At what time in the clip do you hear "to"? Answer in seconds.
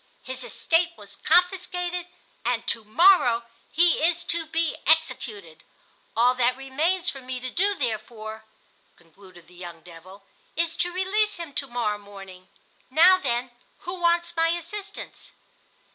2.65-2.83, 4.23-4.47, 7.39-7.51, 10.77-10.91, 11.53-11.67